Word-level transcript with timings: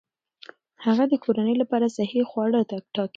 هغه 0.85 1.03
د 1.11 1.13
کورنۍ 1.23 1.55
لپاره 1.61 1.93
صحي 1.97 2.21
خواړه 2.29 2.59
ټاکي. 2.95 3.03